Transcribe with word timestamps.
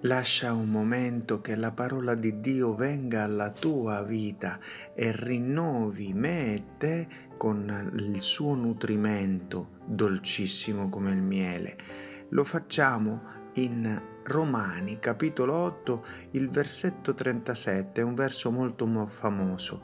Lascia 0.00 0.52
un 0.52 0.68
momento 0.68 1.40
che 1.40 1.56
la 1.56 1.72
parola 1.72 2.14
di 2.14 2.38
Dio 2.40 2.74
venga 2.74 3.22
alla 3.22 3.50
tua 3.50 4.02
vita 4.02 4.58
e 4.94 5.10
rinnovi 5.10 6.12
me 6.12 6.54
e 6.54 6.64
te 6.76 7.08
con 7.38 7.94
il 7.98 8.20
suo 8.20 8.54
nutrimento 8.54 9.78
dolcissimo 9.86 10.90
come 10.90 11.12
il 11.12 11.22
miele. 11.22 11.78
Lo 12.30 12.44
facciamo 12.44 13.22
in 13.54 14.02
Romani, 14.24 14.98
capitolo 14.98 15.54
8, 15.54 16.04
il 16.32 16.50
versetto 16.50 17.14
37, 17.14 18.02
è 18.02 18.04
un 18.04 18.14
verso 18.14 18.50
molto 18.50 18.86
famoso. 19.06 19.82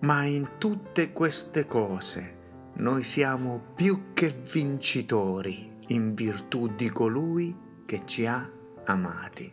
Ma 0.00 0.22
in 0.24 0.58
tutte 0.58 1.12
queste 1.12 1.66
cose 1.66 2.36
noi 2.74 3.02
siamo 3.02 3.72
più 3.74 4.12
che 4.14 4.42
vincitori 4.52 5.72
in 5.88 6.14
virtù 6.14 6.68
di 6.68 6.88
colui 6.88 7.56
che 7.84 8.02
ci 8.04 8.26
ha 8.26 8.48
amati. 8.84 9.52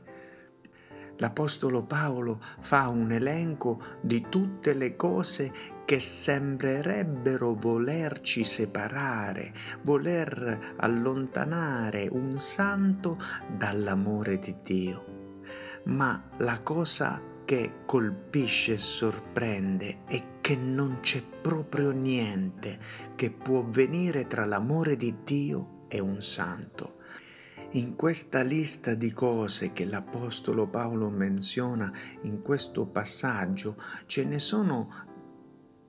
L'Apostolo 1.18 1.84
Paolo 1.84 2.40
fa 2.62 2.88
un 2.88 3.12
elenco 3.12 3.80
di 4.02 4.26
tutte 4.28 4.74
le 4.74 4.96
cose 4.96 5.52
che 5.86 6.00
sembrerebbero 6.00 7.54
volerci 7.54 8.44
separare, 8.44 9.54
voler 9.84 10.74
allontanare 10.78 12.08
un 12.12 12.40
santo 12.40 13.20
dall'amore 13.56 14.40
di 14.40 14.56
Dio. 14.64 15.06
Ma 15.84 16.30
la 16.38 16.62
cosa 16.62 17.22
che 17.46 17.84
colpisce 17.86 18.74
e 18.74 18.78
sorprende 18.78 19.98
è 20.08 20.40
che 20.42 20.56
non 20.56 21.02
c'è 21.02 21.22
proprio 21.22 21.92
niente 21.92 22.80
che 23.16 23.30
può 23.30 23.64
venire 23.64 24.26
tra 24.26 24.46
l'amore 24.46 24.96
di 24.96 25.18
Dio 25.24 25.86
e 25.88 26.00
un 26.00 26.22
santo. 26.22 26.96
In 27.76 27.96
questa 27.96 28.42
lista 28.42 28.96
di 28.96 29.14
cose 29.14 29.72
che 29.72 29.86
l'Apostolo 29.86 30.68
Paolo 30.68 31.10
menziona 31.10 31.90
in 32.24 32.42
questo 32.42 32.86
passaggio 32.86 33.82
ce 34.08 34.26
ne 34.26 34.40
sono 34.40 34.90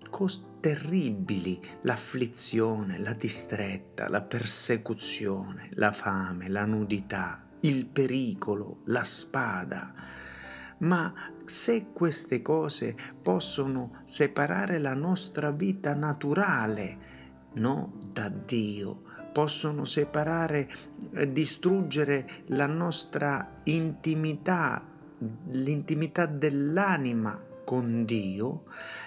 cose 0.09 0.51
terribili, 0.61 1.61
l'afflizione, 1.81 3.01
la 3.01 3.15
distretta, 3.15 4.09
la 4.09 4.23
persecuzione, 4.23 5.71
la 5.73 5.91
fame, 5.91 6.49
la 6.49 6.65
nudità, 6.67 7.49
il 7.63 7.87
pericolo, 7.87 8.83
la 8.85 9.03
spada. 9.03 9.93
Ma 10.79 11.13
se 11.45 11.87
queste 11.93 12.43
cose 12.43 12.95
possono 13.21 14.03
separare 14.05 14.79
la 14.79 14.95
nostra 14.95 15.51
vita 15.51 15.95
naturale, 15.95 16.99
no, 17.55 17.99
da 18.13 18.29
Dio, 18.29 19.03
possono 19.33 19.85
separare, 19.85 20.69
eh, 21.15 21.33
distruggere 21.33 22.29
la 22.47 22.67
nostra 22.67 23.61
intimità, 23.65 24.85
l'intimità 25.51 26.27
dell'anima 26.27 27.41
con 27.65 28.05
Dio, 28.05 28.65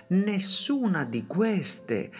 nessuna 0.08 1.04
di 1.04 1.26
queste 1.28 2.12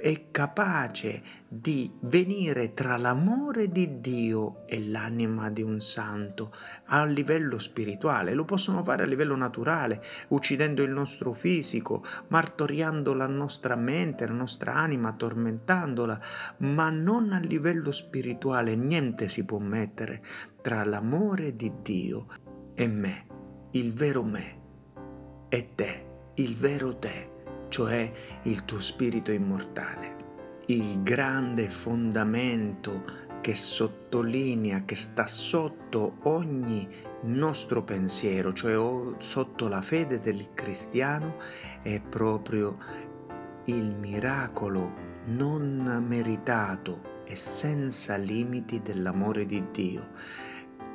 è 0.00 0.30
capace 0.30 1.22
di 1.46 1.92
venire 2.00 2.72
tra 2.72 2.96
l'amore 2.96 3.68
di 3.68 4.00
Dio 4.00 4.66
e 4.66 4.88
l'anima 4.88 5.50
di 5.50 5.62
un 5.62 5.80
santo 5.80 6.52
a 6.86 7.04
livello 7.04 7.58
spirituale. 7.58 8.34
Lo 8.34 8.44
possono 8.44 8.82
fare 8.82 9.02
a 9.02 9.06
livello 9.06 9.36
naturale, 9.36 10.02
uccidendo 10.28 10.82
il 10.82 10.90
nostro 10.90 11.32
fisico, 11.32 12.02
martoriando 12.28 13.14
la 13.14 13.26
nostra 13.26 13.76
mente, 13.76 14.26
la 14.26 14.32
nostra 14.32 14.74
anima, 14.74 15.12
tormentandola, 15.12 16.20
ma 16.58 16.90
non 16.90 17.32
a 17.32 17.38
livello 17.38 17.92
spirituale. 17.92 18.74
Niente 18.74 19.28
si 19.28 19.44
può 19.44 19.58
mettere 19.58 20.22
tra 20.62 20.84
l'amore 20.84 21.54
di 21.54 21.72
Dio 21.82 22.26
e 22.74 22.88
me, 22.88 23.26
il 23.72 23.92
vero 23.92 24.22
me, 24.22 24.60
e 25.48 25.74
te, 25.74 26.06
il 26.34 26.56
vero 26.56 26.96
te 26.96 27.38
cioè 27.70 28.12
il 28.42 28.66
tuo 28.66 28.80
spirito 28.80 29.32
immortale. 29.32 30.18
Il 30.66 31.02
grande 31.02 31.70
fondamento 31.70 33.28
che 33.40 33.54
sottolinea, 33.54 34.84
che 34.84 34.96
sta 34.96 35.24
sotto 35.24 36.18
ogni 36.24 36.86
nostro 37.22 37.82
pensiero, 37.82 38.52
cioè 38.52 39.14
sotto 39.18 39.68
la 39.68 39.80
fede 39.80 40.20
del 40.20 40.52
cristiano, 40.52 41.36
è 41.82 42.00
proprio 42.00 42.76
il 43.64 43.94
miracolo 43.94 45.08
non 45.26 46.04
meritato 46.06 47.22
e 47.24 47.36
senza 47.36 48.16
limiti 48.16 48.82
dell'amore 48.82 49.46
di 49.46 49.64
Dio, 49.70 50.10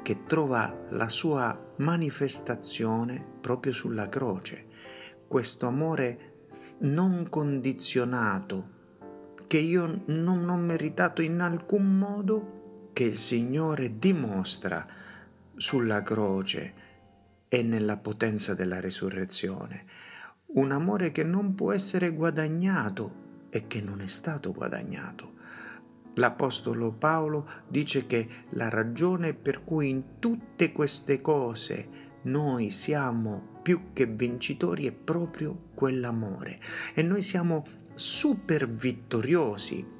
che 0.03 0.24
trova 0.25 0.85
la 0.90 1.09
sua 1.09 1.74
manifestazione 1.78 3.25
proprio 3.41 3.74
sulla 3.74 4.08
croce. 4.08 4.66
Questo 5.28 5.68
amore 5.68 6.34
non 6.80 7.28
condizionato, 7.30 8.74
che 9.48 9.58
io 9.58 10.04
non 10.08 10.50
ho 10.50 10.58
meritato 10.58 11.22
in 11.22 11.40
alcun 11.40 11.98
modo, 11.98 12.90
che 12.94 13.04
il 13.04 13.18
Signore 13.18 14.00
dimostra 14.00 14.86
sulla 15.56 16.02
croce 16.02 16.74
e 17.48 17.64
nella 17.64 17.98
potenza 17.98 18.54
della 18.54 18.80
risurrezione. 18.80 19.86
Un 20.48 20.72
amore 20.72 21.12
che 21.12 21.24
non 21.24 21.56
può 21.56 21.72
essere 21.72 22.12
guadagnato 22.12 23.48
e 23.50 23.68
che 23.68 23.82
non 23.82 24.02
è 24.02 24.08
stato 24.08 24.52
guadagnato. 24.52 25.34
L'Apostolo 26.16 26.94
Paolo 26.94 27.48
dice 27.68 28.06
che 28.06 28.28
la 28.52 28.70
ragione 28.70 29.34
per 29.34 29.64
cui 29.64 29.90
in 29.90 30.20
tutte 30.20 30.72
queste 30.72 31.22
cose 31.22 32.05
noi 32.25 32.69
siamo 32.69 33.59
più 33.62 33.94
che 33.94 34.06
vincitori 34.06 34.86
è 34.86 34.91
proprio 34.91 35.69
quell'amore 35.74 36.58
e 36.94 37.02
noi 37.02 37.22
siamo 37.22 37.66
super 37.94 38.69
vittoriosi. 38.69 39.94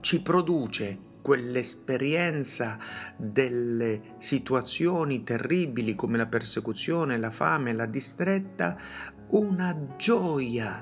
Ci 0.00 0.22
produce 0.22 1.06
quell'esperienza 1.22 2.78
delle 3.16 4.14
situazioni 4.18 5.22
terribili 5.22 5.94
come 5.94 6.16
la 6.16 6.26
persecuzione, 6.26 7.18
la 7.18 7.30
fame, 7.30 7.72
la 7.72 7.86
distretta, 7.86 8.78
una 9.28 9.76
gioia, 9.96 10.80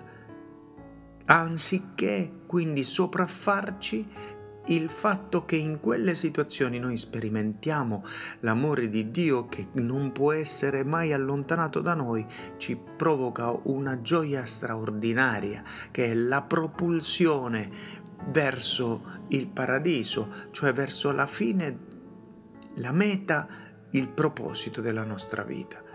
anziché 1.25 2.43
quindi 2.47 2.85
sopraffarci 2.85 4.09
il 4.67 4.89
fatto 4.91 5.45
che 5.45 5.57
in 5.57 5.81
quelle 5.81 6.15
situazioni 6.15 6.79
noi 6.79 6.97
sperimentiamo 6.97 8.03
l'amore 8.41 8.89
di 8.89 9.11
Dio 9.11 9.47
che 9.47 9.69
non 9.73 10.13
può 10.13 10.33
essere 10.33 10.85
mai 10.85 11.13
allontanato 11.13 11.81
da 11.81 11.95
noi, 11.95 12.27
ci 12.57 12.77
provoca 12.97 13.51
una 13.65 14.01
gioia 14.01 14.45
straordinaria 14.47 15.63
che 15.91 16.07
è 16.07 16.15
la 16.15 16.43
propulsione 16.43 17.71
verso 18.29 19.25
il 19.29 19.49
paradiso, 19.49 20.29
cioè 20.51 20.73
verso 20.73 21.13
la 21.13 21.27
fine, 21.27 21.79
la 22.77 22.93
meta, 22.93 23.47
il 23.91 24.09
proposito 24.09 24.81
della 24.81 25.05
nostra 25.05 25.43
vita. 25.43 25.86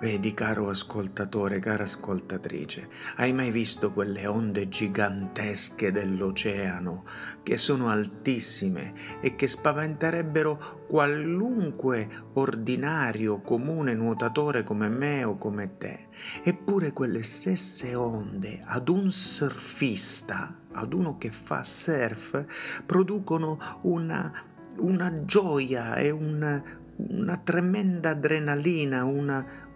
Vedi, 0.00 0.34
caro 0.34 0.68
ascoltatore, 0.68 1.60
cara 1.60 1.84
ascoltatrice, 1.84 2.88
hai 3.16 3.32
mai 3.32 3.52
visto 3.52 3.92
quelle 3.92 4.26
onde 4.26 4.68
gigantesche 4.68 5.92
dell'oceano 5.92 7.04
che 7.44 7.56
sono 7.56 7.88
altissime 7.88 8.92
e 9.20 9.36
che 9.36 9.46
spaventerebbero 9.46 10.84
qualunque 10.88 12.08
ordinario, 12.34 13.40
comune 13.40 13.94
nuotatore 13.94 14.64
come 14.64 14.88
me 14.88 15.22
o 15.22 15.38
come 15.38 15.78
te? 15.78 16.08
Eppure 16.42 16.92
quelle 16.92 17.22
stesse 17.22 17.94
onde 17.94 18.60
ad 18.64 18.88
un 18.88 19.10
surfista, 19.12 20.58
ad 20.72 20.92
uno 20.92 21.16
che 21.16 21.30
fa 21.30 21.62
surf, 21.62 22.82
producono 22.84 23.58
una, 23.82 24.30
una 24.78 25.24
gioia 25.24 25.94
e 25.94 26.10
un, 26.10 26.62
una 26.96 27.36
tremenda 27.38 28.10
adrenalina, 28.10 29.04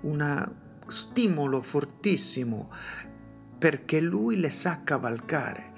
un 0.03 0.53
stimolo 0.87 1.63
fortissimo 1.63 2.71
perché 3.59 4.01
lui 4.01 4.39
le 4.39 4.51
sa 4.51 4.83
cavalcare. 4.83 5.73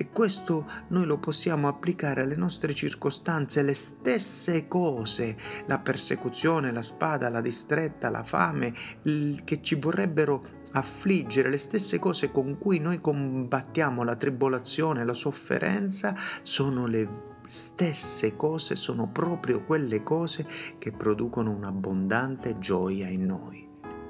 E 0.00 0.10
questo 0.10 0.64
noi 0.88 1.06
lo 1.06 1.18
possiamo 1.18 1.66
applicare 1.66 2.22
alle 2.22 2.36
nostre 2.36 2.72
circostanze, 2.72 3.62
le 3.62 3.74
stesse 3.74 4.68
cose, 4.68 5.36
la 5.66 5.80
persecuzione, 5.80 6.72
la 6.72 6.82
spada, 6.82 7.28
la 7.28 7.40
distretta, 7.40 8.08
la 8.08 8.22
fame, 8.22 8.72
che 9.02 9.60
ci 9.60 9.74
vorrebbero 9.74 10.56
affliggere, 10.72 11.50
le 11.50 11.56
stesse 11.56 11.98
cose 11.98 12.30
con 12.30 12.58
cui 12.58 12.78
noi 12.78 13.00
combattiamo 13.00 14.04
la 14.04 14.14
tribolazione, 14.14 15.04
la 15.04 15.14
sofferenza, 15.14 16.14
sono 16.42 16.86
le 16.86 17.36
stesse 17.48 18.36
cose, 18.36 18.76
sono 18.76 19.08
proprio 19.08 19.64
quelle 19.64 20.02
cose 20.02 20.46
che 20.78 20.92
producono 20.92 21.50
un'abbondante 21.50 22.58
gioia 22.58 23.08
in 23.08 23.26
noi. 23.26 23.66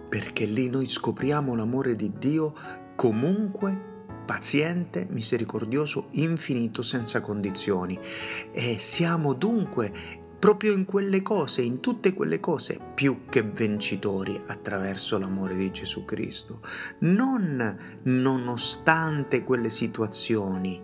Perché 0.08 0.44
lì 0.44 0.68
noi 0.68 0.86
scopriamo 0.86 1.54
l'amore 1.54 1.96
di 1.96 2.12
Dio 2.18 2.54
comunque 2.96 3.96
paziente, 4.28 5.06
misericordioso, 5.08 6.08
infinito, 6.12 6.82
senza 6.82 7.22
condizioni. 7.22 7.98
E 8.52 8.78
siamo 8.78 9.32
dunque 9.32 9.92
proprio 10.38 10.72
in 10.72 10.84
quelle 10.84 11.22
cose, 11.22 11.62
in 11.62 11.80
tutte 11.80 12.12
quelle 12.12 12.38
cose, 12.38 12.78
più 12.94 13.22
che 13.28 13.42
vincitori 13.42 14.40
attraverso 14.46 15.18
l'amore 15.18 15.56
di 15.56 15.70
Gesù 15.70 16.04
Cristo. 16.04 16.60
Non 17.00 18.00
nonostante 18.02 19.42
quelle 19.42 19.70
situazioni, 19.70 20.80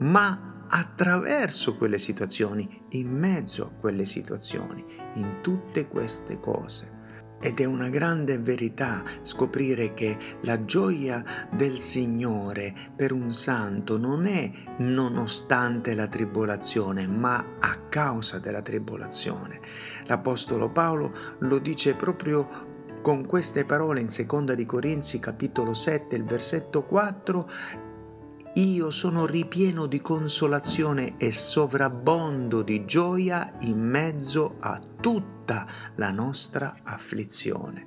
ma 0.00 0.61
attraverso 0.74 1.76
quelle 1.76 1.98
situazioni, 1.98 2.68
in 2.90 3.10
mezzo 3.10 3.64
a 3.64 3.70
quelle 3.78 4.06
situazioni, 4.06 4.84
in 5.14 5.38
tutte 5.42 5.86
queste 5.86 6.40
cose. 6.40 7.00
Ed 7.40 7.60
è 7.60 7.64
una 7.64 7.88
grande 7.88 8.38
verità 8.38 9.02
scoprire 9.22 9.94
che 9.94 10.16
la 10.42 10.64
gioia 10.64 11.24
del 11.50 11.76
Signore 11.76 12.72
per 12.94 13.12
un 13.12 13.32
santo 13.32 13.98
non 13.98 14.26
è 14.26 14.50
nonostante 14.78 15.94
la 15.94 16.06
tribolazione, 16.06 17.06
ma 17.06 17.56
a 17.58 17.76
causa 17.88 18.38
della 18.38 18.62
tribolazione. 18.62 19.60
L'Apostolo 20.04 20.70
Paolo 20.70 21.12
lo 21.40 21.58
dice 21.58 21.96
proprio 21.96 22.70
con 23.02 23.26
queste 23.26 23.64
parole 23.64 24.00
in 24.00 24.08
seconda 24.08 24.54
di 24.54 24.64
Corinzi 24.64 25.18
capitolo 25.18 25.74
7, 25.74 26.14
il 26.14 26.24
versetto 26.24 26.84
4 26.84 27.50
io 28.54 28.90
sono 28.90 29.24
ripieno 29.24 29.86
di 29.86 30.00
consolazione 30.00 31.14
e 31.16 31.32
sovrabbondo 31.32 32.62
di 32.62 32.84
gioia 32.84 33.54
in 33.60 33.80
mezzo 33.80 34.56
a 34.58 34.78
tutta 35.00 35.66
la 35.94 36.10
nostra 36.10 36.80
afflizione. 36.82 37.86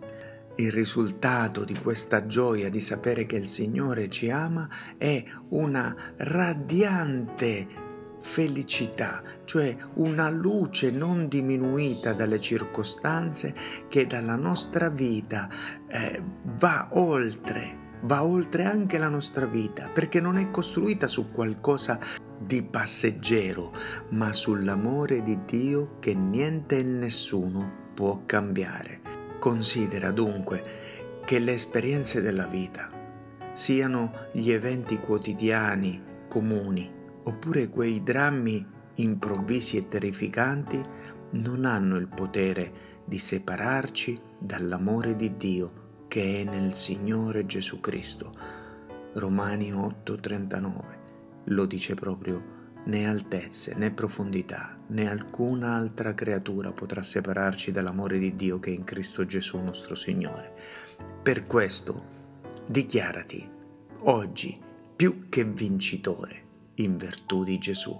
Il 0.55 0.71
risultato 0.71 1.65
di 1.65 1.75
questa 1.77 2.25
gioia 2.25 2.69
di 2.69 2.79
sapere 2.79 3.25
che 3.25 3.35
il 3.35 3.45
Signore 3.45 4.09
ci 4.09 4.31
ama 4.31 4.67
è 4.97 5.23
una 5.49 5.93
radiante 6.17 7.67
felicità, 8.21 9.21
cioè 9.43 9.75
una 9.95 10.29
luce 10.29 10.89
non 10.89 11.27
diminuita 11.27 12.13
dalle 12.13 12.39
circostanze 12.39 13.53
che 13.87 14.07
dalla 14.07 14.35
nostra 14.35 14.89
vita 14.89 15.47
eh, 15.87 16.23
va 16.57 16.87
oltre 16.93 17.83
va 18.05 18.23
oltre 18.23 18.65
anche 18.65 18.97
la 18.99 19.09
nostra 19.09 19.45
vita, 19.45 19.89
perché 19.89 20.19
non 20.19 20.37
è 20.37 20.51
costruita 20.51 21.07
su 21.07 21.31
qualcosa 21.31 21.99
di 22.37 22.61
passeggero, 22.61 23.73
ma 24.09 24.31
sull'amore 24.31 25.21
di 25.21 25.39
Dio 25.45 25.97
che 25.99 26.13
niente 26.13 26.79
e 26.79 26.83
nessuno 26.83 27.83
può 27.93 28.21
cambiare. 28.25 29.01
Considera 29.39 30.11
dunque 30.11 30.63
che 31.25 31.39
le 31.39 31.53
esperienze 31.53 32.21
della 32.21 32.45
vita, 32.45 32.89
siano 33.53 34.11
gli 34.31 34.51
eventi 34.51 34.99
quotidiani, 34.99 36.01
comuni, 36.27 36.91
oppure 37.23 37.69
quei 37.69 38.03
drammi 38.03 38.73
improvvisi 38.95 39.77
e 39.77 39.87
terrificanti, 39.87 40.83
non 41.31 41.65
hanno 41.65 41.97
il 41.97 42.07
potere 42.07 42.93
di 43.03 43.17
separarci 43.17 44.19
dall'amore 44.37 45.15
di 45.15 45.35
Dio 45.35 45.83
che 46.07 46.41
è 46.41 46.43
nel 46.43 46.73
Signore 46.73 47.45
Gesù 47.45 47.79
Cristo. 47.79 48.33
Romani 49.13 49.71
8:39 49.71 51.03
lo 51.45 51.65
dice 51.65 51.93
proprio, 51.93 52.53
né 52.85 53.07
altezze, 53.07 53.73
né 53.75 53.91
profondità, 53.91 54.77
né 54.87 55.09
alcuna 55.09 55.75
altra 55.75 56.13
creatura 56.13 56.71
potrà 56.71 57.01
separarci 57.01 57.71
dall'amore 57.71 58.17
di 58.19 58.35
Dio 58.35 58.59
che 58.59 58.71
è 58.71 58.73
in 58.73 58.83
Cristo 58.83 59.25
Gesù 59.25 59.57
nostro 59.57 59.95
Signore. 59.95 60.53
Per 61.21 61.45
questo 61.45 62.13
dichiarati 62.67 63.47
oggi 64.01 64.59
più 64.95 65.27
che 65.29 65.43
vincitore 65.43 66.43
in 66.75 66.97
virtù 66.97 67.43
di 67.43 67.57
Gesù. 67.57 67.99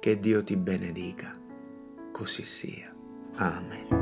Che 0.00 0.18
Dio 0.18 0.44
ti 0.44 0.56
benedica. 0.56 1.32
Così 2.12 2.42
sia. 2.42 2.94
Amen. 3.36 3.95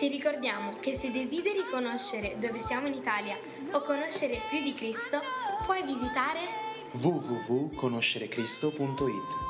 Ti 0.00 0.08
ricordiamo 0.08 0.76
che 0.80 0.94
se 0.94 1.10
desideri 1.10 1.66
conoscere 1.70 2.38
dove 2.38 2.58
siamo 2.58 2.86
in 2.86 2.94
Italia 2.94 3.36
o 3.72 3.82
conoscere 3.82 4.40
più 4.48 4.62
di 4.62 4.72
Cristo, 4.72 5.20
puoi 5.66 5.82
visitare 5.82 6.38
www.conoscerecristo.it. 6.92 9.48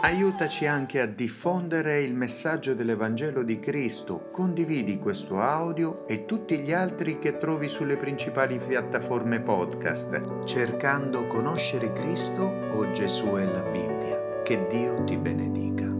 Aiutaci 0.00 0.64
anche 0.64 1.02
a 1.02 1.06
diffondere 1.06 2.00
il 2.00 2.14
messaggio 2.14 2.72
dell'Evangelo 2.72 3.42
di 3.42 3.60
Cristo. 3.60 4.30
Condividi 4.32 4.96
questo 4.96 5.42
audio 5.42 6.06
e 6.06 6.24
tutti 6.24 6.56
gli 6.60 6.72
altri 6.72 7.18
che 7.18 7.36
trovi 7.36 7.68
sulle 7.68 7.98
principali 7.98 8.56
piattaforme 8.56 9.40
podcast, 9.40 10.44
cercando 10.44 11.26
conoscere 11.26 11.92
Cristo 11.92 12.44
o 12.70 12.90
Gesù 12.92 13.36
e 13.36 13.44
la 13.44 13.60
Bibbia. 13.60 14.40
Che 14.42 14.66
Dio 14.68 15.04
ti 15.04 15.18
benedica. 15.18 15.95